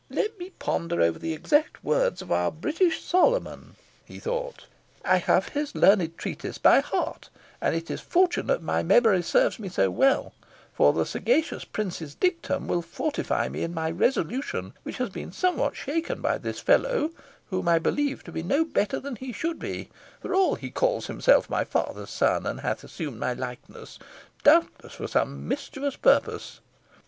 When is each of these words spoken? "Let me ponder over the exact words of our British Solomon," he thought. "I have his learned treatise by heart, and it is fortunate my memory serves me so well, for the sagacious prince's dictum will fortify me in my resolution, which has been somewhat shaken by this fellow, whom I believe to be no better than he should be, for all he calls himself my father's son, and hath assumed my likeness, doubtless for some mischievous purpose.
"Let 0.09 0.39
me 0.39 0.49
ponder 0.57 0.99
over 0.99 1.19
the 1.19 1.35
exact 1.35 1.83
words 1.83 2.23
of 2.23 2.31
our 2.31 2.49
British 2.51 3.03
Solomon," 3.03 3.75
he 4.03 4.17
thought. 4.19 4.65
"I 5.05 5.17
have 5.17 5.49
his 5.49 5.75
learned 5.75 6.17
treatise 6.17 6.57
by 6.57 6.79
heart, 6.79 7.29
and 7.61 7.75
it 7.75 7.91
is 7.91 8.01
fortunate 8.01 8.63
my 8.63 8.81
memory 8.81 9.21
serves 9.21 9.59
me 9.59 9.69
so 9.69 9.91
well, 9.91 10.33
for 10.73 10.91
the 10.91 11.05
sagacious 11.05 11.63
prince's 11.65 12.15
dictum 12.15 12.67
will 12.67 12.81
fortify 12.81 13.47
me 13.47 13.61
in 13.61 13.75
my 13.75 13.91
resolution, 13.91 14.73
which 14.81 14.97
has 14.97 15.09
been 15.11 15.31
somewhat 15.31 15.75
shaken 15.75 16.19
by 16.19 16.39
this 16.39 16.59
fellow, 16.59 17.11
whom 17.51 17.67
I 17.67 17.77
believe 17.77 18.23
to 18.23 18.31
be 18.31 18.41
no 18.41 18.65
better 18.65 18.99
than 18.99 19.17
he 19.17 19.31
should 19.31 19.59
be, 19.59 19.91
for 20.19 20.33
all 20.33 20.55
he 20.55 20.71
calls 20.71 21.05
himself 21.05 21.47
my 21.47 21.63
father's 21.63 22.09
son, 22.09 22.47
and 22.47 22.61
hath 22.61 22.83
assumed 22.83 23.19
my 23.19 23.33
likeness, 23.33 23.99
doubtless 24.43 24.93
for 24.93 25.07
some 25.07 25.47
mischievous 25.47 25.95
purpose. 25.95 26.59